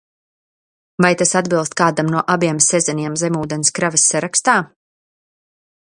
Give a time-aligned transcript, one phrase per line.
[1.05, 4.57] Vai tas atbilst kādam no abiem Sezaniem zemūdenes kravas sarakstā?